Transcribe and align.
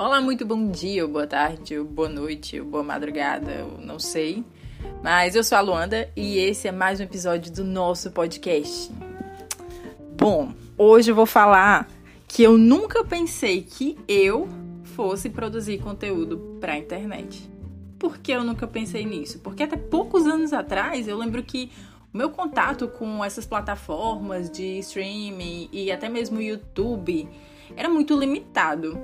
Olá, 0.00 0.18
muito 0.18 0.46
bom 0.46 0.70
dia, 0.70 1.06
boa 1.06 1.26
tarde, 1.26 1.78
boa 1.78 2.08
noite, 2.08 2.58
boa 2.58 2.82
madrugada, 2.82 3.52
eu 3.52 3.76
não 3.84 3.98
sei. 3.98 4.42
Mas 5.02 5.36
eu 5.36 5.44
sou 5.44 5.58
a 5.58 5.60
Luanda 5.60 6.10
e 6.16 6.38
esse 6.38 6.66
é 6.66 6.72
mais 6.72 7.00
um 7.00 7.02
episódio 7.02 7.52
do 7.52 7.62
nosso 7.62 8.10
podcast. 8.10 8.90
Bom, 10.16 10.54
hoje 10.78 11.10
eu 11.10 11.14
vou 11.14 11.26
falar 11.26 11.86
que 12.26 12.42
eu 12.42 12.56
nunca 12.56 13.04
pensei 13.04 13.60
que 13.60 13.98
eu 14.08 14.48
fosse 14.84 15.28
produzir 15.28 15.82
conteúdo 15.82 16.56
para 16.58 16.72
a 16.72 16.78
internet. 16.78 17.50
Por 17.98 18.16
que 18.16 18.32
eu 18.32 18.42
nunca 18.42 18.66
pensei 18.66 19.04
nisso? 19.04 19.40
Porque 19.40 19.64
até 19.64 19.76
poucos 19.76 20.26
anos 20.26 20.54
atrás 20.54 21.08
eu 21.08 21.18
lembro 21.18 21.42
que 21.42 21.70
o 22.10 22.16
meu 22.16 22.30
contato 22.30 22.88
com 22.88 23.22
essas 23.22 23.44
plataformas 23.44 24.50
de 24.50 24.78
streaming 24.78 25.68
e 25.70 25.92
até 25.92 26.08
mesmo 26.08 26.40
YouTube 26.40 27.28
era 27.76 27.90
muito 27.90 28.18
limitado. 28.18 28.98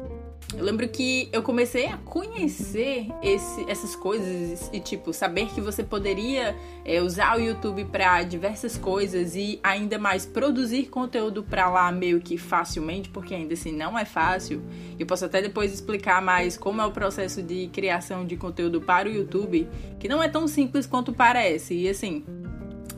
Eu 0.55 0.65
lembro 0.65 0.89
que 0.89 1.29
eu 1.33 1.43
comecei 1.43 1.87
a 1.87 1.97
conhecer 1.97 3.09
esse, 3.21 3.69
essas 3.69 3.97
coisas 3.97 4.71
e, 4.73 4.79
tipo, 4.79 5.13
saber 5.13 5.49
que 5.49 5.61
você 5.61 5.83
poderia 5.83 6.57
é, 6.85 7.03
usar 7.03 7.37
o 7.37 7.41
YouTube 7.41 7.85
para 7.87 8.23
diversas 8.23 8.79
coisas 8.79 9.35
e 9.35 9.59
ainda 9.63 9.99
mais 9.99 10.25
produzir 10.25 10.85
conteúdo 10.85 11.43
para 11.43 11.69
lá 11.69 11.91
meio 11.91 12.21
que 12.21 12.39
facilmente, 12.39 13.09
porque 13.09 13.35
ainda 13.35 13.55
assim 13.55 13.73
não 13.73 13.99
é 13.99 14.05
fácil. 14.05 14.63
Eu 14.97 15.05
posso 15.05 15.25
até 15.25 15.43
depois 15.43 15.73
explicar 15.73 16.23
mais 16.23 16.57
como 16.57 16.81
é 16.81 16.87
o 16.87 16.93
processo 16.93 17.43
de 17.43 17.69
criação 17.73 18.25
de 18.25 18.37
conteúdo 18.37 18.81
para 18.81 19.09
o 19.09 19.13
YouTube, 19.13 19.69
que 19.99 20.09
não 20.09 20.23
é 20.23 20.29
tão 20.29 20.47
simples 20.47 20.87
quanto 20.87 21.13
parece. 21.13 21.75
E 21.75 21.89
assim, 21.89 22.25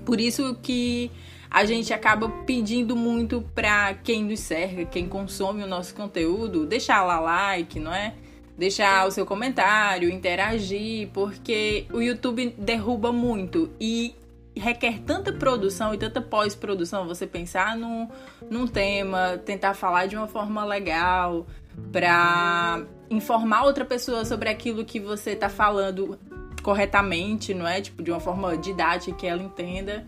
por 0.05 0.21
isso 0.21 0.55
que 0.63 1.11
a 1.51 1.65
gente 1.65 1.93
acaba 1.93 2.29
pedindo 2.47 2.95
muito 2.95 3.43
para 3.55 3.95
quem 3.95 4.25
nos 4.25 4.41
cerca, 4.41 4.85
quem 4.85 5.09
consome 5.09 5.63
o 5.63 5.67
nosso 5.67 5.95
conteúdo, 5.95 6.67
deixar 6.67 7.03
lá 7.03 7.19
like, 7.21 7.81
não 7.81 7.93
é? 7.93 8.15
Deixar 8.57 9.07
o 9.07 9.11
seu 9.11 9.25
comentário, 9.25 10.11
interagir, 10.11 11.09
porque 11.13 11.87
o 11.93 12.01
YouTube 12.01 12.55
derruba 12.59 13.13
muito 13.13 13.71
e 13.81 14.15
requer 14.57 15.01
tanta 15.07 15.33
produção 15.33 15.95
e 15.95 15.99
tanta 15.99 16.21
pós-produção. 16.21 17.07
Você 17.07 17.27
pensar 17.27 17.77
num, 17.77 18.09
num 18.51 18.67
tema, 18.67 19.39
tentar 19.45 19.75
falar 19.75 20.07
de 20.07 20.17
uma 20.17 20.27
forma 20.27 20.65
legal, 20.65 21.47
para 21.93 22.83
informar 23.09 23.65
outra 23.65 23.85
pessoa 23.85 24.25
sobre 24.25 24.49
aquilo 24.49 24.85
que 24.85 25.01
você 25.01 25.31
está 25.31 25.49
falando 25.49 26.19
corretamente, 26.63 27.55
não 27.55 27.67
é? 27.67 27.81
Tipo, 27.81 28.03
de 28.03 28.11
uma 28.11 28.21
forma 28.21 28.57
didática 28.57 29.17
que 29.17 29.27
ela 29.27 29.43
entenda. 29.43 30.05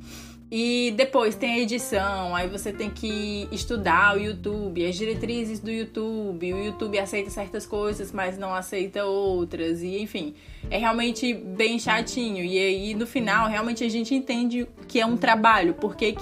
E 0.51 0.93
depois 0.97 1.37
tem 1.37 1.55
a 1.55 1.59
edição, 1.61 2.35
aí 2.35 2.49
você 2.49 2.73
tem 2.73 2.91
que 2.91 3.47
estudar 3.53 4.17
o 4.17 4.21
YouTube, 4.21 4.85
as 4.85 4.97
diretrizes 4.97 5.61
do 5.61 5.71
YouTube. 5.71 6.53
O 6.53 6.65
YouTube 6.65 6.99
aceita 6.99 7.31
certas 7.31 7.65
coisas, 7.65 8.11
mas 8.11 8.37
não 8.37 8.53
aceita 8.53 9.05
outras. 9.05 9.81
E 9.81 10.03
enfim, 10.03 10.35
é 10.69 10.77
realmente 10.77 11.33
bem 11.33 11.79
chatinho. 11.79 12.45
E 12.45 12.59
aí 12.59 12.95
no 12.95 13.07
final, 13.07 13.49
realmente 13.49 13.85
a 13.85 13.89
gente 13.89 14.13
entende 14.13 14.67
que 14.89 15.01
é 15.01 15.07
um 15.07 15.17
trabalho. 15.17 15.75
Por 15.75 15.95
que, 15.95 16.17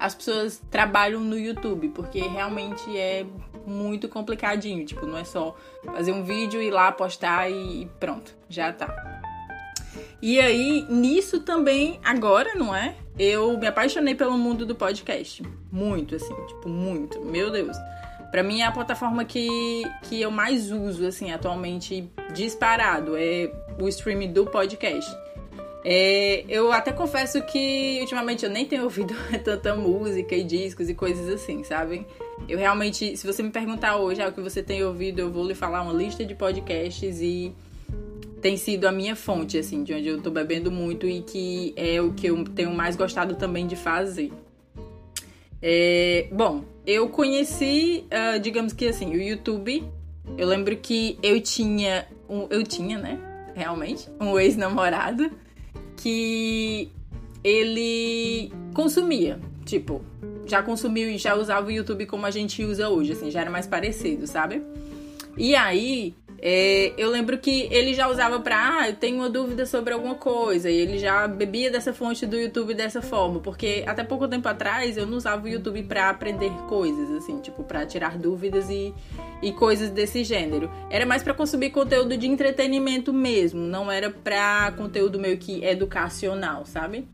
as 0.00 0.12
pessoas 0.12 0.60
trabalham 0.68 1.20
no 1.20 1.38
YouTube? 1.38 1.90
Porque 1.90 2.18
realmente 2.18 2.96
é 2.96 3.24
muito 3.64 4.08
complicadinho. 4.08 4.84
Tipo, 4.84 5.06
não 5.06 5.18
é 5.18 5.24
só 5.24 5.54
fazer 5.84 6.10
um 6.10 6.24
vídeo, 6.24 6.60
ir 6.60 6.72
lá, 6.72 6.90
postar 6.90 7.48
e 7.48 7.88
pronto, 8.00 8.34
já 8.48 8.72
tá. 8.72 9.22
E 10.20 10.40
aí, 10.40 10.84
nisso 10.90 11.40
também, 11.40 12.00
agora, 12.02 12.54
não 12.56 12.74
é? 12.74 12.96
Eu 13.18 13.58
me 13.58 13.66
apaixonei 13.66 14.14
pelo 14.14 14.38
mundo 14.38 14.64
do 14.64 14.74
podcast. 14.74 15.42
Muito, 15.72 16.14
assim, 16.14 16.34
tipo, 16.46 16.68
muito. 16.68 17.20
Meu 17.20 17.50
Deus. 17.50 17.76
Pra 18.30 18.42
mim 18.42 18.60
é 18.60 18.66
a 18.66 18.72
plataforma 18.72 19.24
que, 19.24 19.82
que 20.02 20.20
eu 20.20 20.30
mais 20.30 20.70
uso, 20.70 21.06
assim, 21.06 21.32
atualmente, 21.32 22.08
disparado. 22.32 23.16
É 23.16 23.50
o 23.80 23.88
streaming 23.88 24.32
do 24.32 24.46
podcast. 24.46 25.10
É, 25.84 26.44
eu 26.48 26.72
até 26.72 26.92
confesso 26.92 27.40
que 27.42 27.98
ultimamente 28.00 28.44
eu 28.44 28.50
nem 28.50 28.66
tenho 28.66 28.84
ouvido 28.84 29.14
tanta 29.42 29.74
música 29.74 30.34
e 30.34 30.44
discos 30.44 30.88
e 30.88 30.94
coisas 30.94 31.28
assim, 31.28 31.64
sabe? 31.64 32.06
Eu 32.48 32.58
realmente, 32.58 33.16
se 33.16 33.26
você 33.26 33.42
me 33.42 33.50
perguntar 33.50 33.96
hoje 33.96 34.20
ah, 34.20 34.28
o 34.28 34.32
que 34.32 34.40
você 34.40 34.62
tem 34.62 34.84
ouvido, 34.84 35.20
eu 35.20 35.30
vou 35.30 35.46
lhe 35.46 35.54
falar 35.54 35.82
uma 35.82 35.92
lista 35.92 36.24
de 36.24 36.34
podcasts 36.34 37.20
e 37.20 37.54
tem 38.40 38.56
sido 38.56 38.86
a 38.86 38.92
minha 38.92 39.16
fonte, 39.16 39.58
assim, 39.58 39.82
de 39.82 39.92
onde 39.92 40.08
eu 40.08 40.20
tô 40.20 40.30
bebendo 40.30 40.70
muito 40.70 41.06
e 41.06 41.22
que 41.22 41.72
é 41.76 42.00
o 42.00 42.12
que 42.12 42.28
eu 42.28 42.44
tenho 42.44 42.72
mais 42.72 42.96
gostado 42.96 43.34
também 43.34 43.66
de 43.66 43.76
fazer. 43.76 44.32
É, 45.60 46.28
bom, 46.32 46.64
eu 46.86 47.08
conheci, 47.08 48.04
uh, 48.06 48.38
digamos 48.38 48.72
que 48.72 48.86
assim, 48.86 49.10
o 49.10 49.20
YouTube. 49.20 49.84
Eu 50.36 50.46
lembro 50.46 50.76
que 50.76 51.18
eu 51.22 51.40
tinha, 51.40 52.06
um, 52.28 52.46
eu 52.50 52.62
tinha, 52.62 52.98
né? 52.98 53.18
Realmente, 53.54 54.08
um 54.20 54.38
ex-namorado 54.38 55.32
que 55.96 56.90
ele 57.42 58.52
consumia, 58.72 59.40
tipo, 59.64 60.02
já 60.46 60.62
consumiu 60.62 61.10
e 61.10 61.18
já 61.18 61.34
usava 61.34 61.66
o 61.66 61.70
YouTube 61.70 62.06
como 62.06 62.24
a 62.24 62.30
gente 62.30 62.64
usa 62.64 62.88
hoje, 62.88 63.12
assim, 63.12 63.30
já 63.30 63.40
era 63.40 63.50
mais 63.50 63.66
parecido, 63.66 64.26
sabe? 64.26 64.62
E 65.36 65.54
aí, 65.54 66.14
é, 66.40 66.92
eu 66.96 67.10
lembro 67.10 67.38
que 67.38 67.68
ele 67.70 67.94
já 67.94 68.08
usava 68.08 68.40
pra, 68.40 68.80
ah, 68.80 68.88
eu 68.88 68.96
tenho 68.96 69.16
uma 69.16 69.28
dúvida 69.28 69.66
sobre 69.66 69.92
alguma 69.92 70.14
coisa, 70.14 70.70
e 70.70 70.76
ele 70.76 70.98
já 70.98 71.26
bebia 71.26 71.70
dessa 71.70 71.92
fonte 71.92 72.26
do 72.26 72.36
YouTube 72.36 72.74
dessa 72.74 73.02
forma, 73.02 73.40
porque 73.40 73.84
até 73.86 74.04
pouco 74.04 74.28
tempo 74.28 74.48
atrás 74.48 74.96
eu 74.96 75.06
não 75.06 75.16
usava 75.16 75.44
o 75.44 75.48
YouTube 75.48 75.82
pra 75.82 76.10
aprender 76.10 76.50
coisas, 76.68 77.10
assim, 77.10 77.40
tipo, 77.40 77.64
pra 77.64 77.84
tirar 77.86 78.16
dúvidas 78.16 78.70
e, 78.70 78.94
e 79.42 79.52
coisas 79.52 79.90
desse 79.90 80.24
gênero. 80.24 80.70
Era 80.90 81.04
mais 81.04 81.22
para 81.22 81.34
consumir 81.34 81.70
conteúdo 81.70 82.16
de 82.16 82.26
entretenimento 82.26 83.12
mesmo, 83.12 83.60
não 83.60 83.90
era 83.90 84.10
pra 84.10 84.72
conteúdo 84.76 85.18
meio 85.18 85.38
que 85.38 85.64
educacional, 85.64 86.64
sabe? 86.64 87.06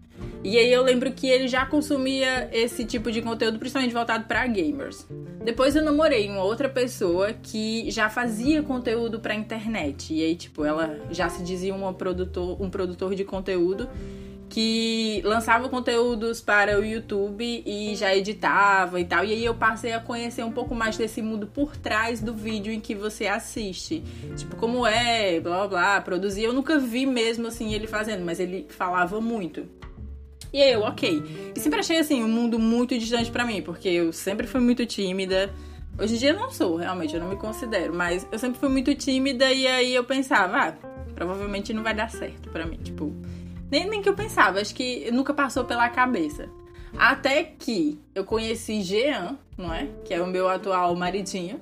E 0.44 0.58
aí 0.58 0.70
eu 0.70 0.82
lembro 0.82 1.10
que 1.10 1.26
ele 1.26 1.48
já 1.48 1.64
consumia 1.64 2.50
esse 2.52 2.84
tipo 2.84 3.10
de 3.10 3.22
conteúdo, 3.22 3.58
principalmente 3.58 3.94
voltado 3.94 4.24
para 4.24 4.46
gamers. 4.46 5.06
Depois 5.42 5.74
eu 5.74 5.82
namorei 5.82 6.28
uma 6.28 6.44
outra 6.44 6.68
pessoa 6.68 7.32
que 7.32 7.90
já 7.90 8.10
fazia 8.10 8.62
conteúdo 8.62 9.18
para 9.18 9.34
internet. 9.34 10.12
E 10.12 10.22
aí, 10.22 10.36
tipo, 10.36 10.62
ela 10.62 11.00
já 11.10 11.30
se 11.30 11.42
dizia 11.42 11.74
uma 11.74 11.94
produtor, 11.94 12.60
um 12.60 12.68
produtor 12.68 13.14
de 13.14 13.24
conteúdo 13.24 13.88
que 14.50 15.22
lançava 15.24 15.68
conteúdos 15.68 16.42
para 16.42 16.78
o 16.78 16.84
YouTube 16.84 17.62
e 17.64 17.96
já 17.96 18.14
editava 18.14 19.00
e 19.00 19.04
tal. 19.06 19.24
E 19.24 19.32
aí 19.32 19.44
eu 19.44 19.54
passei 19.54 19.94
a 19.94 19.98
conhecer 19.98 20.44
um 20.44 20.52
pouco 20.52 20.74
mais 20.74 20.96
desse 20.98 21.22
mundo 21.22 21.46
por 21.46 21.74
trás 21.74 22.20
do 22.20 22.34
vídeo 22.34 22.70
em 22.70 22.80
que 22.80 22.94
você 22.94 23.26
assiste. 23.26 24.04
Tipo, 24.36 24.56
como 24.56 24.86
é, 24.86 25.40
blá 25.40 25.66
blá, 25.66 26.00
produzir. 26.02 26.42
Eu 26.42 26.52
nunca 26.52 26.78
vi 26.78 27.06
mesmo 27.06 27.46
assim 27.46 27.72
ele 27.72 27.86
fazendo, 27.86 28.24
mas 28.24 28.38
ele 28.38 28.66
falava 28.68 29.20
muito. 29.22 29.66
E 30.54 30.62
eu, 30.62 30.82
ok. 30.82 31.52
E 31.56 31.58
sempre 31.58 31.80
achei 31.80 31.98
assim 31.98 32.22
um 32.22 32.28
mundo 32.28 32.60
muito 32.60 32.96
distante 32.96 33.28
para 33.28 33.44
mim, 33.44 33.60
porque 33.60 33.88
eu 33.88 34.12
sempre 34.12 34.46
fui 34.46 34.60
muito 34.60 34.86
tímida. 34.86 35.52
Hoje 35.98 36.14
em 36.14 36.18
dia 36.18 36.30
eu 36.30 36.38
não 36.38 36.48
sou, 36.48 36.76
realmente, 36.76 37.12
eu 37.12 37.20
não 37.20 37.28
me 37.28 37.34
considero, 37.34 37.92
mas 37.92 38.24
eu 38.30 38.38
sempre 38.38 38.60
fui 38.60 38.68
muito 38.68 38.94
tímida 38.94 39.50
e 39.50 39.66
aí 39.66 39.92
eu 39.92 40.04
pensava, 40.04 40.68
ah, 40.68 40.72
provavelmente 41.12 41.72
não 41.72 41.82
vai 41.82 41.92
dar 41.92 42.08
certo 42.08 42.50
para 42.50 42.66
mim, 42.66 42.76
tipo, 42.76 43.12
nem, 43.68 43.88
nem 43.88 44.00
que 44.00 44.08
eu 44.08 44.14
pensava, 44.14 44.60
acho 44.60 44.72
que 44.76 45.10
nunca 45.10 45.34
passou 45.34 45.64
pela 45.64 45.88
cabeça. 45.88 46.48
Até 46.96 47.42
que 47.42 48.00
eu 48.14 48.24
conheci 48.24 48.80
Jean, 48.82 49.36
não 49.58 49.74
é? 49.74 49.88
Que 50.04 50.14
é 50.14 50.22
o 50.22 50.26
meu 50.28 50.48
atual 50.48 50.94
maridinho. 50.94 51.60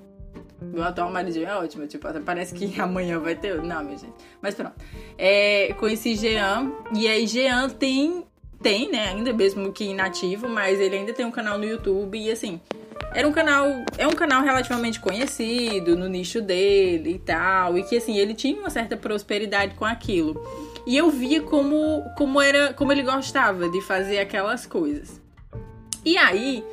Meu 0.61 0.85
atual 0.85 1.11
maridinho 1.11 1.47
é 1.47 1.57
ótimo, 1.57 1.87
tipo, 1.87 2.07
até 2.07 2.21
parece 2.21 2.55
que 2.55 2.77
amanhã 2.79 3.19
vai 3.19 3.35
ter. 3.35 3.63
Não, 3.63 3.83
minha 3.83 3.97
gente. 3.97 4.13
Mas 4.43 4.55
pronto. 4.55 4.75
É, 5.17 5.73
conheci 5.79 6.15
Jean, 6.15 6.71
e 6.95 7.09
aí 7.09 7.27
Jean 7.27 7.71
tem 7.71 8.25
tem, 8.63 8.91
né, 8.91 9.09
ainda 9.09 9.33
mesmo 9.33 9.73
que 9.73 9.85
inativo, 9.85 10.49
mas 10.49 10.81
ele 10.81 10.97
ainda 10.97 11.13
tem 11.13 11.27
um 11.27 11.31
canal 11.31 11.59
no 11.59 11.65
YouTube 11.65 12.19
e 12.19 12.31
assim, 12.31 12.61
era 13.15 13.27
um 13.27 13.33
canal, 13.33 13.67
é 13.99 14.07
um 14.07 14.13
canal 14.13 14.43
relativamente 14.43 15.01
conhecido 15.01 15.97
no 15.97 16.09
nicho 16.09 16.41
dele 16.41 17.15
e 17.15 17.19
tal, 17.19 17.77
e 17.77 17.83
que 17.83 17.97
assim, 17.97 18.17
ele 18.17 18.35
tinha 18.35 18.59
uma 18.59 18.71
certa 18.71 18.97
prosperidade 18.97 19.75
com 19.75 19.85
aquilo. 19.85 20.41
E 20.87 20.97
eu 20.97 21.11
via 21.11 21.43
como 21.43 22.05
como 22.17 22.41
era, 22.41 22.73
como 22.73 22.91
ele 22.93 23.03
gostava 23.03 23.69
de 23.69 23.81
fazer 23.83 24.19
aquelas 24.19 24.67
coisas. 24.67 25.21
E 26.05 26.17
aí, 26.17 26.65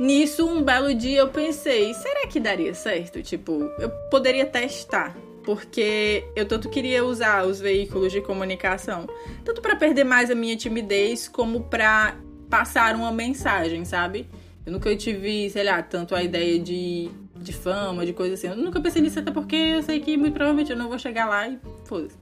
nisso 0.00 0.46
um 0.46 0.62
belo 0.62 0.94
dia 0.94 1.20
eu 1.20 1.28
pensei, 1.28 1.94
será 1.94 2.26
que 2.26 2.40
daria 2.40 2.74
certo? 2.74 3.22
Tipo, 3.22 3.70
eu 3.78 3.88
poderia 4.10 4.44
testar 4.44 5.16
porque 5.46 6.24
eu 6.34 6.44
tanto 6.44 6.68
queria 6.68 7.04
usar 7.04 7.46
os 7.46 7.60
veículos 7.60 8.12
de 8.12 8.20
comunicação, 8.20 9.08
tanto 9.44 9.62
para 9.62 9.76
perder 9.76 10.02
mais 10.02 10.28
a 10.28 10.34
minha 10.34 10.56
timidez, 10.56 11.28
como 11.28 11.62
para 11.62 12.16
passar 12.50 12.96
uma 12.96 13.12
mensagem, 13.12 13.84
sabe? 13.84 14.28
Eu 14.66 14.72
nunca 14.72 14.94
tive, 14.96 15.48
sei 15.48 15.62
lá, 15.62 15.80
tanto 15.80 16.16
a 16.16 16.22
ideia 16.22 16.58
de, 16.58 17.08
de 17.36 17.52
fama, 17.52 18.04
de 18.04 18.12
coisa 18.12 18.34
assim. 18.34 18.48
Eu 18.48 18.56
nunca 18.56 18.80
pensei 18.80 19.00
nisso, 19.00 19.20
até 19.20 19.30
porque 19.30 19.54
eu 19.54 19.82
sei 19.84 20.00
que 20.00 20.16
muito 20.16 20.34
provavelmente 20.34 20.72
eu 20.72 20.76
não 20.76 20.88
vou 20.88 20.98
chegar 20.98 21.26
lá 21.26 21.48
e 21.48 21.60
foda-se. 21.84 22.16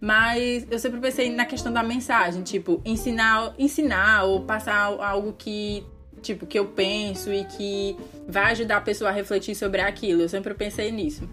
Mas 0.00 0.66
eu 0.70 0.78
sempre 0.78 0.98
pensei 1.00 1.30
na 1.30 1.44
questão 1.44 1.70
da 1.70 1.82
mensagem, 1.82 2.42
tipo, 2.42 2.80
ensinar, 2.82 3.54
ensinar 3.58 4.24
ou 4.24 4.40
passar 4.40 4.84
algo 4.84 5.34
que, 5.36 5.84
tipo, 6.22 6.46
que 6.46 6.58
eu 6.58 6.64
penso 6.64 7.30
e 7.30 7.44
que 7.44 7.94
vai 8.26 8.52
ajudar 8.52 8.78
a 8.78 8.80
pessoa 8.80 9.10
a 9.10 9.12
refletir 9.12 9.54
sobre 9.54 9.82
aquilo. 9.82 10.22
Eu 10.22 10.28
sempre 10.30 10.54
pensei 10.54 10.90
nisso. 10.90 11.28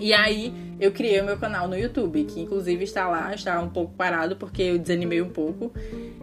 E 0.00 0.14
aí 0.14 0.52
eu 0.80 0.90
criei 0.90 1.20
o 1.20 1.24
meu 1.24 1.36
canal 1.36 1.68
no 1.68 1.76
YouTube, 1.76 2.24
que 2.24 2.40
inclusive 2.40 2.82
está 2.84 3.06
lá, 3.06 3.34
está 3.34 3.60
um 3.60 3.68
pouco 3.68 3.92
parado 3.94 4.34
porque 4.34 4.62
eu 4.62 4.78
desanimei 4.78 5.20
um 5.20 5.28
pouco. 5.28 5.70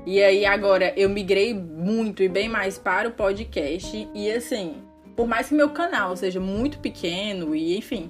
E 0.05 0.21
aí 0.21 0.45
agora 0.45 0.93
eu 0.97 1.07
migrei 1.09 1.53
muito 1.53 2.23
e 2.23 2.27
bem 2.27 2.49
mais 2.49 2.79
para 2.79 3.07
o 3.07 3.11
podcast. 3.11 4.09
E 4.15 4.31
assim, 4.31 4.77
por 5.15 5.27
mais 5.27 5.49
que 5.49 5.53
meu 5.53 5.69
canal 5.69 6.17
seja 6.17 6.39
muito 6.39 6.79
pequeno 6.79 7.55
e 7.55 7.77
enfim, 7.77 8.09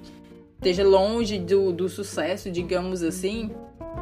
esteja 0.55 0.85
longe 0.85 1.37
do, 1.37 1.73
do 1.73 1.89
sucesso, 1.89 2.49
digamos 2.49 3.03
assim, 3.03 3.51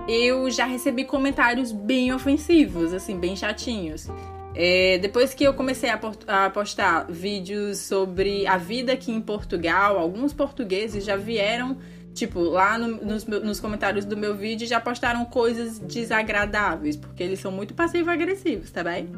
eu 0.07 0.49
já 0.49 0.65
recebi 0.65 1.03
comentários 1.03 1.71
bem 1.71 2.13
ofensivos, 2.13 2.93
assim, 2.93 3.17
bem 3.17 3.35
chatinhos. 3.35 4.07
É, 4.55 4.97
depois 4.99 5.33
que 5.33 5.43
eu 5.43 5.53
comecei 5.53 5.89
a, 5.89 6.49
postar 6.49 7.07
vídeos 7.09 7.79
sobre 7.79 8.47
a 8.47 8.57
vida 8.57 8.93
aqui 8.93 9.11
em 9.11 9.19
Portugal, 9.19 9.99
alguns 9.99 10.31
portugueses 10.31 11.03
já 11.03 11.17
vieram, 11.17 11.77
tipo, 12.13 12.39
lá 12.39 12.77
no, 12.77 13.03
nos, 13.03 13.25
nos, 13.25 13.59
comentários 13.59 14.05
do 14.05 14.15
meu 14.15 14.33
vídeo 14.33 14.65
já 14.65 14.79
postaram 14.79 15.25
coisas 15.25 15.77
desagradáveis, 15.79 16.95
porque 16.95 17.21
eles 17.21 17.39
são 17.39 17.51
muito 17.51 17.73
passivo-agressivos, 17.73 18.71
tá 18.71 18.81
bem? 18.81 19.09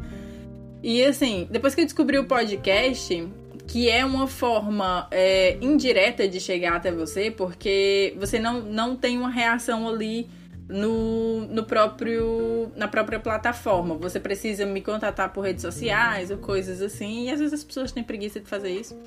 E 0.82 1.04
assim, 1.04 1.48
depois 1.52 1.76
que 1.76 1.82
eu 1.82 1.86
descobri 1.86 2.18
o 2.18 2.26
podcast, 2.26 3.28
que 3.68 3.90
é 3.90 4.04
uma 4.04 4.26
forma 4.26 5.08
é, 5.12 5.58
indireta 5.62 6.28
de 6.28 6.40
chegar 6.40 6.78
até 6.78 6.92
você, 6.92 7.30
porque 7.30 8.16
você 8.18 8.40
não, 8.40 8.62
não 8.62 8.96
tem 8.96 9.20
uma 9.20 9.30
reação 9.30 9.88
ali 9.88 10.28
no, 10.70 11.42
no 11.48 11.64
próprio 11.64 12.72
na 12.76 12.88
própria 12.88 13.20
plataforma. 13.20 13.96
Você 13.96 14.20
precisa 14.20 14.66
me 14.66 14.82
contatar 14.82 15.32
por 15.32 15.42
redes 15.42 15.62
sociais 15.62 16.32
ou 16.32 16.38
coisas 16.38 16.82
assim. 16.82 17.26
E 17.26 17.32
às 17.32 17.40
vezes 17.40 17.54
as 17.54 17.64
pessoas 17.64 17.92
têm 17.92 18.04
preguiça 18.04 18.40
de 18.40 18.48
fazer 18.48 18.70
isso. 18.70 18.98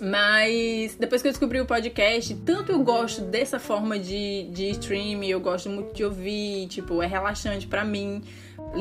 Mas 0.00 0.94
depois 0.94 1.22
que 1.22 1.28
eu 1.28 1.32
descobri 1.32 1.60
o 1.60 1.66
podcast, 1.66 2.34
tanto 2.44 2.72
eu 2.72 2.82
gosto 2.82 3.22
dessa 3.22 3.58
forma 3.58 3.98
de, 3.98 4.44
de 4.50 4.70
stream, 4.70 5.22
eu 5.24 5.40
gosto 5.40 5.68
muito 5.68 5.94
de 5.94 6.04
ouvir, 6.04 6.66
tipo, 6.68 7.02
é 7.02 7.06
relaxante 7.06 7.66
para 7.66 7.84
mim 7.84 8.22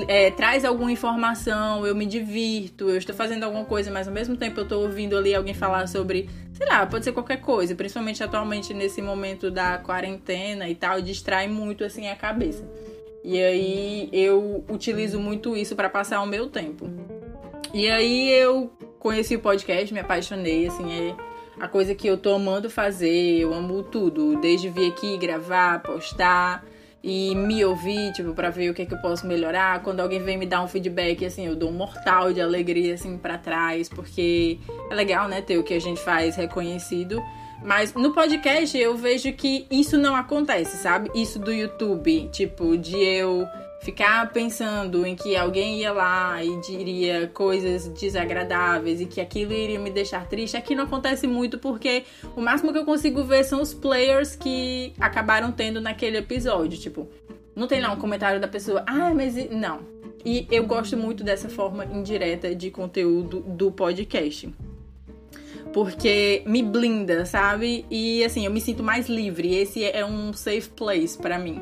é, 0.08 0.32
traz 0.32 0.66
alguma 0.66 0.92
informação, 0.92 1.86
eu 1.86 1.96
me 1.96 2.06
divirto, 2.06 2.90
eu 2.90 2.98
estou 2.98 3.16
fazendo 3.16 3.44
alguma 3.44 3.66
coisa, 3.66 3.92
mas 3.92 4.08
ao 4.08 4.14
mesmo 4.14 4.36
tempo 4.36 4.60
eu 4.60 4.64
estou 4.64 4.84
ouvindo 4.84 5.18
ali 5.18 5.34
alguém 5.34 5.54
falar 5.54 5.88
sobre, 5.88 6.30
sei 6.54 6.68
lá, 6.68 6.86
pode 6.86 7.06
ser 7.06 7.12
qualquer 7.12 7.42
coisa, 7.42 7.76
principalmente 7.76 8.24
atualmente 8.24 8.74
nesse 8.74 9.02
momento 9.02 9.52
da 9.52 9.78
quarentena 9.78 10.68
e 10.68 10.76
tal, 10.76 11.02
distrai 11.02 11.48
muito 11.48 11.84
assim 11.84 12.08
a 12.08 12.16
cabeça. 12.16 12.68
E 13.24 13.42
aí 13.42 14.10
eu 14.12 14.64
utilizo 14.70 15.20
muito 15.20 15.56
isso 15.56 15.76
para 15.76 15.90
passar 15.90 16.22
o 16.22 16.28
meu 16.28 16.48
tempo. 16.48 16.88
E 17.74 17.90
aí 17.90 18.30
eu 18.30 18.72
conheci 19.06 19.36
o 19.36 19.40
podcast, 19.40 19.94
me 19.94 20.00
apaixonei, 20.00 20.66
assim, 20.66 20.92
é 20.92 21.16
a 21.60 21.68
coisa 21.68 21.94
que 21.94 22.08
eu 22.08 22.18
tô 22.18 22.34
amando 22.34 22.72
fazer, 22.72 23.38
eu 23.38 23.54
amo 23.54 23.84
tudo, 23.84 24.42
desde 24.42 24.68
vir 24.68 24.92
aqui 24.92 25.16
gravar, 25.16 25.84
postar, 25.84 26.66
e 27.04 27.36
me 27.36 27.64
ouvir, 27.64 28.12
tipo, 28.14 28.34
para 28.34 28.50
ver 28.50 28.72
o 28.72 28.74
que 28.74 28.82
é 28.82 28.86
que 28.88 28.96
eu 28.96 28.98
posso 28.98 29.28
melhorar. 29.28 29.84
Quando 29.84 30.00
alguém 30.00 30.24
vem 30.24 30.38
me 30.40 30.48
dar 30.48 30.64
um 30.64 30.68
feedback, 30.68 31.24
assim, 31.24 31.46
eu 31.46 31.56
dou 31.56 31.70
um 31.70 31.74
mortal 31.74 32.34
de 32.34 32.42
alegria, 32.42 32.96
assim, 32.96 33.16
para 33.16 33.38
trás, 33.38 33.88
porque 33.88 34.58
é 34.90 34.96
legal, 34.96 35.28
né, 35.28 35.40
ter 35.40 35.60
o 35.60 35.64
que 35.64 35.76
a 35.76 35.80
gente 35.80 36.02
faz 36.02 36.36
reconhecido. 36.36 37.22
Mas 37.64 37.94
no 37.94 38.14
podcast 38.14 38.78
eu 38.78 38.96
vejo 38.96 39.32
que 39.34 39.66
isso 39.72 39.98
não 39.98 40.16
acontece, 40.16 40.78
sabe? 40.78 41.10
Isso 41.16 41.40
do 41.40 41.52
YouTube, 41.52 42.30
tipo, 42.32 42.78
de 42.78 42.96
eu 42.98 43.48
ficar 43.82 44.32
pensando 44.34 45.06
em 45.06 45.16
que 45.16 45.36
alguém 45.36 45.80
ia 45.80 45.94
lá 45.94 46.44
e 46.44 46.60
diria 46.62 47.30
coisas 47.34 47.88
desagradáveis 47.88 49.00
e 49.00 49.06
que 49.06 49.22
aquilo 49.22 49.54
iria 49.54 49.80
me 49.80 49.92
deixar 49.92 50.28
triste, 50.28 50.58
aqui 50.58 50.74
não 50.74 50.86
acontece 50.86 51.28
muito 51.28 51.60
porque 51.60 52.04
o 52.36 52.42
máximo 52.42 52.74
que 52.74 52.80
eu 52.80 52.86
consigo 52.86 53.24
ver 53.24 53.44
são 53.44 53.62
os 53.62 53.74
players 53.74 54.36
que 54.36 54.92
acabaram 55.00 55.52
tendo 55.52 55.80
naquele 55.80 56.18
episódio. 56.18 56.80
Tipo, 56.80 57.08
não 57.56 57.68
tem 57.68 57.80
lá 57.80 57.92
um 57.92 57.98
comentário 57.98 58.42
da 58.42 58.48
pessoa, 58.48 58.84
ah, 58.88 59.14
mas 59.14 59.36
não. 59.52 59.82
E 60.26 60.48
eu 60.50 60.66
gosto 60.66 60.98
muito 60.98 61.24
dessa 61.24 61.48
forma 61.48 61.86
indireta 61.86 62.56
de 62.56 62.72
conteúdo 62.72 63.42
do 63.42 63.72
podcast 63.72 64.52
porque 65.76 66.42
me 66.46 66.64
blinda, 66.64 67.26
sabe? 67.26 67.86
E 67.92 68.24
assim, 68.24 68.46
eu 68.46 68.52
me 68.52 68.62
sinto 68.62 68.82
mais 68.82 69.10
livre. 69.10 69.54
Esse 69.54 69.84
é 69.84 70.06
um 70.06 70.32
safe 70.32 70.70
place 70.70 71.18
para 71.18 71.38
mim 71.38 71.62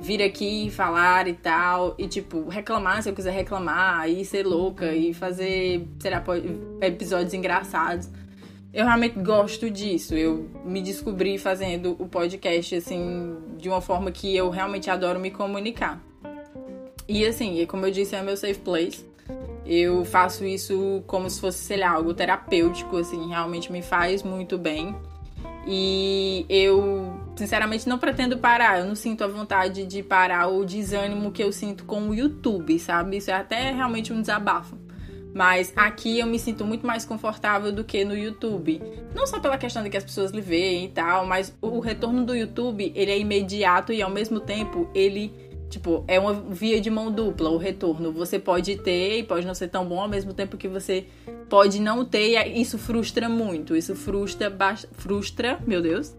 vir 0.00 0.20
aqui 0.20 0.68
falar 0.70 1.28
e 1.28 1.34
tal, 1.34 1.94
e 1.96 2.08
tipo, 2.08 2.48
reclamar 2.48 3.00
se 3.00 3.08
eu 3.08 3.14
quiser 3.14 3.30
reclamar, 3.30 4.10
e 4.10 4.24
ser 4.24 4.44
louca, 4.44 4.92
e 4.92 5.14
fazer, 5.14 5.86
sei 6.00 6.10
lá, 6.10 6.22
episódios 6.80 7.32
engraçados. 7.32 8.10
Eu 8.72 8.84
realmente 8.86 9.20
gosto 9.20 9.70
disso. 9.70 10.14
Eu 10.14 10.50
me 10.64 10.82
descobri 10.82 11.38
fazendo 11.38 11.94
o 11.96 12.08
podcast, 12.08 12.74
assim, 12.74 13.36
de 13.56 13.68
uma 13.68 13.80
forma 13.80 14.10
que 14.10 14.34
eu 14.36 14.50
realmente 14.50 14.90
adoro 14.90 15.20
me 15.20 15.30
comunicar. 15.30 16.02
E 17.08 17.24
assim, 17.24 17.64
como 17.66 17.86
eu 17.86 17.92
disse, 17.92 18.16
é 18.16 18.22
meu 18.22 18.36
safe 18.36 18.58
place. 18.58 19.13
Eu 19.66 20.04
faço 20.04 20.44
isso 20.44 21.02
como 21.06 21.28
se 21.30 21.40
fosse, 21.40 21.58
sei 21.58 21.78
lá, 21.78 21.90
algo 21.90 22.12
terapêutico, 22.12 22.98
assim, 22.98 23.28
realmente 23.28 23.72
me 23.72 23.82
faz 23.82 24.22
muito 24.22 24.58
bem. 24.58 24.94
E 25.66 26.44
eu, 26.48 27.18
sinceramente, 27.36 27.88
não 27.88 27.98
pretendo 27.98 28.36
parar. 28.36 28.80
Eu 28.80 28.84
não 28.84 28.94
sinto 28.94 29.24
a 29.24 29.26
vontade 29.26 29.86
de 29.86 30.02
parar 30.02 30.48
o 30.48 30.64
desânimo 30.64 31.32
que 31.32 31.42
eu 31.42 31.50
sinto 31.50 31.84
com 31.84 32.10
o 32.10 32.14
YouTube, 32.14 32.78
sabe? 32.78 33.16
Isso 33.16 33.30
é 33.30 33.34
até 33.34 33.72
realmente 33.72 34.12
um 34.12 34.20
desabafo. 34.20 34.76
Mas 35.34 35.72
aqui 35.74 36.20
eu 36.20 36.26
me 36.26 36.38
sinto 36.38 36.64
muito 36.64 36.86
mais 36.86 37.04
confortável 37.04 37.72
do 37.72 37.82
que 37.82 38.04
no 38.04 38.16
YouTube. 38.16 38.80
Não 39.12 39.26
só 39.26 39.40
pela 39.40 39.58
questão 39.58 39.82
de 39.82 39.90
que 39.90 39.96
as 39.96 40.04
pessoas 40.04 40.30
lhe 40.30 40.40
veem 40.40 40.84
e 40.84 40.88
tal, 40.88 41.26
mas 41.26 41.52
o 41.60 41.80
retorno 41.80 42.24
do 42.24 42.36
YouTube, 42.36 42.92
ele 42.94 43.10
é 43.10 43.18
imediato 43.18 43.92
e 43.92 44.00
ao 44.00 44.10
mesmo 44.10 44.38
tempo 44.38 44.88
ele 44.94 45.34
Tipo, 45.68 46.04
é 46.06 46.20
uma 46.20 46.32
via 46.32 46.80
de 46.80 46.90
mão 46.90 47.10
dupla 47.10 47.50
o 47.50 47.56
retorno. 47.56 48.12
Você 48.12 48.38
pode 48.38 48.76
ter 48.76 49.18
e 49.18 49.22
pode 49.22 49.46
não 49.46 49.54
ser 49.54 49.68
tão 49.68 49.84
bom 49.84 50.00
ao 50.00 50.08
mesmo 50.08 50.32
tempo 50.32 50.56
que 50.56 50.68
você 50.68 51.06
pode 51.48 51.80
não 51.80 52.04
ter. 52.04 52.46
E 52.46 52.60
isso 52.60 52.78
frustra 52.78 53.28
muito. 53.28 53.74
Isso 53.76 53.94
frustra, 53.94 54.52
frustra, 54.92 55.58
meu 55.66 55.82
Deus, 55.82 56.14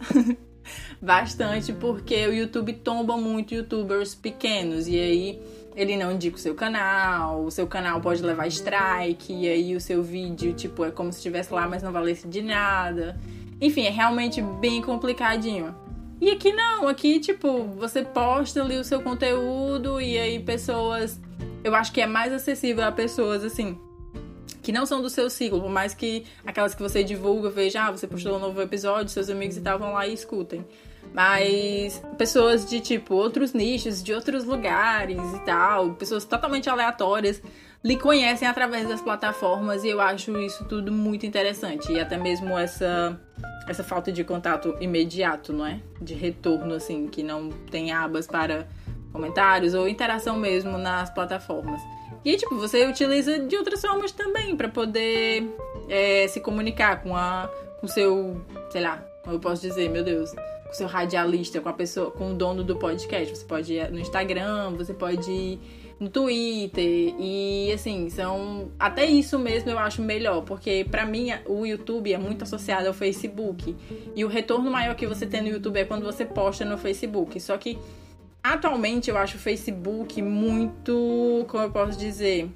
bastante 1.02 1.72
porque 1.74 2.28
o 2.28 2.34
YouTube 2.34 2.74
tomba 2.74 3.16
muito 3.16 3.54
youtubers 3.54 4.16
pequenos 4.16 4.88
e 4.88 5.00
aí 5.00 5.42
ele 5.76 5.98
não 5.98 6.14
indica 6.14 6.38
o 6.38 6.40
seu 6.40 6.56
canal, 6.56 7.44
o 7.44 7.52
seu 7.52 7.68
canal 7.68 8.00
pode 8.00 8.22
levar 8.24 8.48
strike 8.48 9.34
e 9.34 9.48
aí 9.48 9.76
o 9.76 9.82
seu 9.82 10.02
vídeo, 10.02 10.54
tipo, 10.54 10.86
é 10.86 10.92
como 10.92 11.12
se 11.12 11.20
estivesse 11.20 11.54
lá, 11.54 11.68
mas 11.68 11.84
não 11.84 11.92
valesse 11.92 12.28
de 12.28 12.42
nada. 12.42 13.20
Enfim, 13.60 13.84
é 13.84 13.90
realmente 13.90 14.42
bem 14.42 14.82
complicadinho. 14.82 15.76
E 16.20 16.32
aqui 16.32 16.54
não, 16.54 16.88
aqui, 16.88 17.20
tipo, 17.20 17.64
você 17.78 18.02
posta 18.04 18.62
ali 18.62 18.78
o 18.78 18.84
seu 18.84 19.02
conteúdo 19.02 20.00
e 20.00 20.18
aí 20.18 20.40
pessoas. 20.40 21.20
Eu 21.64 21.76
acho 21.76 21.92
que 21.92 22.02
é 22.02 22.08
mais 22.08 22.32
acessível 22.32 22.86
a 22.86 22.92
pessoas 22.92 23.44
assim. 23.44 23.78
Que 24.62 24.72
não 24.72 24.86
são 24.86 25.02
do 25.02 25.10
seu 25.10 25.30
ciclo, 25.30 25.62
por 25.62 25.70
mais 25.70 25.94
que 25.94 26.26
aquelas 26.44 26.74
que 26.74 26.82
você 26.82 27.04
divulga, 27.04 27.50
veja, 27.50 27.86
ah, 27.86 27.92
você 27.92 28.08
postou 28.08 28.38
um 28.38 28.40
novo 28.40 28.60
episódio, 28.62 29.10
seus 29.10 29.30
amigos 29.30 29.58
e 29.58 29.62
tal 29.62 29.78
vão 29.78 29.94
lá 29.94 30.08
e 30.08 30.14
escutem. 30.14 30.66
Mas 31.14 32.02
pessoas 32.18 32.66
de 32.66 32.80
tipo 32.80 33.14
outros 33.14 33.54
nichos, 33.54 34.02
de 34.02 34.12
outros 34.14 34.44
lugares 34.44 35.20
e 35.36 35.46
tal, 35.46 35.94
pessoas 35.94 36.26
totalmente 36.26 36.70
aleatórias, 36.70 37.42
lhe 37.86 37.96
conhecem 37.98 38.48
através 38.48 38.90
das 38.90 39.00
plataformas 39.00 39.84
e 39.84 39.90
eu 39.90 40.02
acho 40.02 40.36
isso 40.40 40.66
tudo 40.66 40.92
muito 40.92 41.24
interessante. 41.24 41.94
E 41.94 42.00
até 42.00 42.18
mesmo 42.18 42.58
essa 42.58 43.16
essa 43.68 43.84
falta 43.84 44.12
de 44.12 44.24
contato 44.24 44.76
imediato, 44.80 45.54
não 45.54 45.66
é? 45.66 45.80
De 46.02 46.16
retorno, 46.16 46.74
assim, 46.74 47.08
que 47.08 47.22
não 47.22 47.50
tem 47.50 47.92
abas 47.92 48.26
para 48.26 48.68
comentários 49.12 49.74
ou 49.74 49.88
interação 49.88 50.36
mesmo 50.36 50.78
nas 50.78 51.12
plataformas. 51.12 51.82
E, 52.24 52.36
tipo, 52.38 52.56
você 52.58 52.86
utiliza 52.88 53.40
de 53.40 53.56
outras 53.56 53.82
formas 53.82 54.12
também 54.12 54.56
para 54.56 54.68
poder 54.68 55.48
é, 55.88 56.28
se 56.28 56.40
comunicar 56.40 57.04
com 57.04 57.16
a 57.16 57.50
com 57.80 57.88
seu, 57.88 58.42
sei 58.72 58.82
lá, 58.82 58.98
como 59.24 59.36
eu 59.36 59.40
posso 59.40 59.62
dizer, 59.62 59.90
meu 59.90 60.04
Deus, 60.04 60.32
com 60.32 60.74
seu 60.74 60.88
radialista, 60.88 61.62
com 61.62 61.70
a 61.70 61.74
pessoa, 61.74 62.10
com 62.10 62.32
o 62.32 62.34
dono 62.34 62.64
do 62.64 62.76
podcast. 62.78 63.36
Você 63.36 63.46
pode 63.46 63.74
ir 63.74 63.92
no 63.92 64.00
Instagram, 64.00 64.72
você 64.72 64.94
pode 64.94 65.32
ir 65.32 65.60
no 66.00 66.10
Twitter 66.10 67.16
e 67.18 67.72
assim, 67.74 68.10
são 68.10 68.72
até 68.78 69.06
isso 69.06 69.40
mesmo 69.40 69.70
eu 69.70 69.80
acho 69.80 70.02
melhor, 70.02 70.42
porque 70.42 70.86
para 70.90 71.06
mim 71.06 71.30
o 71.46 71.66
YouTube 71.66 72.12
é 72.12 72.18
muito 72.18 72.44
associado 72.44 72.88
ao 72.88 72.94
Facebook 72.94 73.76
e 74.16 74.26
o 74.26 74.28
retorno 74.28 74.70
maior 74.70 74.96
que 74.96 75.08
você 75.08 75.26
tem 75.26 75.42
no 75.42 75.48
YouTube 75.48 75.80
é 75.80 75.86
quando 75.86 76.04
você 76.04 76.26
posta 76.26 76.66
no 76.66 76.78
Facebook. 76.78 77.40
Só 77.40 77.58
que 77.58 77.78
atualmente 78.44 79.10
eu 79.10 79.18
acho 79.18 79.38
o 79.38 79.40
Facebook 79.40 80.22
muito, 80.22 81.46
como 81.48 81.64
eu 81.64 81.72
posso 81.72 81.98
dizer, 81.98 82.50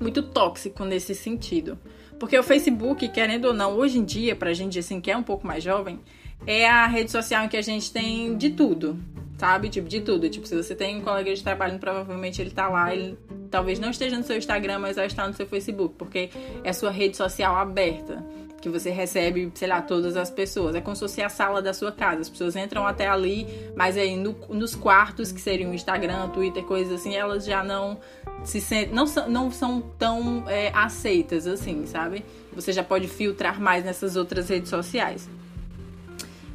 muito 0.00 0.22
tóxico 0.22 0.84
nesse 0.84 1.14
sentido. 1.14 1.78
Porque 2.18 2.38
o 2.38 2.42
Facebook, 2.42 3.06
querendo 3.08 3.46
ou 3.46 3.52
não, 3.52 3.76
hoje 3.76 3.98
em 3.98 4.04
dia, 4.04 4.34
pra 4.34 4.54
gente 4.54 4.78
assim 4.78 5.00
que 5.00 5.10
é 5.10 5.16
um 5.16 5.22
pouco 5.22 5.46
mais 5.46 5.62
jovem, 5.62 6.00
é 6.46 6.68
a 6.68 6.86
rede 6.86 7.10
social 7.10 7.44
em 7.44 7.48
que 7.48 7.56
a 7.56 7.62
gente 7.62 7.92
tem 7.92 8.36
de 8.36 8.50
tudo 8.50 8.98
sabe? 9.42 9.68
Tipo, 9.68 9.88
de 9.88 10.00
tudo. 10.00 10.30
Tipo, 10.30 10.46
se 10.46 10.54
você 10.54 10.72
tem 10.72 10.98
um 10.98 11.00
colega 11.00 11.34
de 11.34 11.42
trabalho, 11.42 11.76
provavelmente 11.76 12.40
ele 12.40 12.52
tá 12.52 12.68
lá, 12.68 12.94
ele 12.94 13.18
talvez 13.50 13.80
não 13.80 13.90
esteja 13.90 14.16
no 14.16 14.22
seu 14.22 14.36
Instagram, 14.36 14.78
mas 14.78 14.94
vai 14.94 15.06
estar 15.06 15.26
no 15.26 15.34
seu 15.34 15.48
Facebook, 15.48 15.96
porque 15.98 16.30
é 16.62 16.70
a 16.70 16.72
sua 16.72 16.92
rede 16.92 17.16
social 17.16 17.56
aberta 17.56 18.24
que 18.60 18.68
você 18.68 18.90
recebe, 18.90 19.50
sei 19.56 19.66
lá, 19.66 19.82
todas 19.82 20.16
as 20.16 20.30
pessoas. 20.30 20.76
É 20.76 20.80
como 20.80 20.94
se 20.94 21.00
fosse 21.00 21.20
a 21.20 21.28
sala 21.28 21.60
da 21.60 21.74
sua 21.74 21.90
casa. 21.90 22.20
As 22.20 22.28
pessoas 22.28 22.54
entram 22.54 22.86
até 22.86 23.08
ali, 23.08 23.48
mas 23.74 23.96
aí 23.96 24.16
no, 24.16 24.36
nos 24.48 24.76
quartos, 24.76 25.32
que 25.32 25.40
seriam 25.40 25.74
Instagram, 25.74 26.28
Twitter, 26.28 26.62
coisas 26.62 27.00
assim, 27.00 27.16
elas 27.16 27.44
já 27.44 27.64
não 27.64 27.98
se 28.44 28.60
sentem, 28.60 28.94
não 28.94 29.06
não 29.28 29.50
são 29.50 29.80
tão 29.98 30.48
é, 30.48 30.70
aceitas 30.72 31.48
assim, 31.48 31.84
sabe? 31.84 32.24
Você 32.52 32.72
já 32.72 32.84
pode 32.84 33.08
filtrar 33.08 33.60
mais 33.60 33.84
nessas 33.84 34.14
outras 34.14 34.48
redes 34.48 34.70
sociais. 34.70 35.28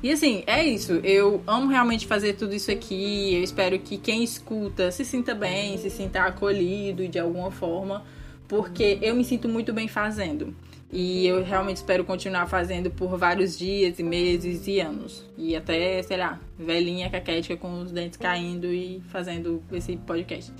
E 0.01 0.11
assim, 0.11 0.43
é 0.45 0.63
isso. 0.63 0.93
Eu 1.03 1.41
amo 1.47 1.67
realmente 1.67 2.05
fazer 2.05 2.33
tudo 2.33 2.53
isso 2.53 2.71
aqui. 2.71 3.35
Eu 3.35 3.43
espero 3.43 3.79
que 3.79 3.97
quem 3.97 4.23
escuta 4.23 4.91
se 4.91 5.03
sinta 5.03 5.33
bem, 5.33 5.77
se 5.77 5.89
sinta 5.89 6.21
acolhido 6.23 7.07
de 7.07 7.17
alguma 7.17 7.51
forma, 7.51 8.03
porque 8.47 8.99
eu 9.01 9.15
me 9.15 9.23
sinto 9.23 9.49
muito 9.49 9.73
bem 9.73 9.87
fazendo. 9.87 10.55
E 10.91 11.27
eu 11.27 11.43
realmente 11.43 11.77
espero 11.77 12.05
continuar 12.05 12.47
fazendo 12.47 12.89
por 12.89 13.17
vários 13.17 13.57
dias 13.57 13.99
e 13.99 14.03
meses 14.03 14.67
e 14.67 14.79
anos. 14.79 15.25
E 15.37 15.55
até, 15.55 16.01
sei 16.03 16.17
lá, 16.17 16.39
velhinha 16.57 17.09
caquética 17.09 17.57
com 17.57 17.81
os 17.81 17.91
dentes 17.91 18.17
caindo 18.17 18.67
e 18.67 19.01
fazendo 19.09 19.61
esse 19.73 19.97
podcast. 19.97 20.53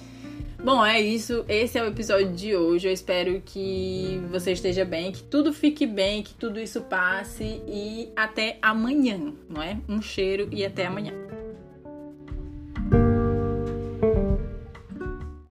Bom, 0.64 0.86
é 0.86 1.00
isso. 1.00 1.46
Esse 1.48 1.78
é 1.78 1.84
o 1.84 1.88
episódio 1.88 2.32
de 2.32 2.56
hoje. 2.56 2.88
Eu 2.88 2.94
espero 2.94 3.42
que 3.46 4.20
você 4.30 4.52
esteja 4.52 4.84
bem, 4.84 5.12
que 5.12 5.24
tudo 5.24 5.54
fique 5.54 5.86
bem, 5.86 6.24
que 6.24 6.34
tudo 6.34 6.60
isso 6.60 6.82
passe 6.82 7.62
e 7.68 8.10
até 8.16 8.58
amanhã, 8.62 9.34
não 9.50 9.62
é? 9.62 9.80
Um 9.88 10.02
cheiro 10.02 10.50
e 10.52 10.66
até 10.66 10.86
amanhã. 10.86 11.26